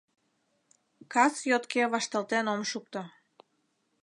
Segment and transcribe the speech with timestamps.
[1.13, 3.01] —Кас йотке вашталтен ом шукто.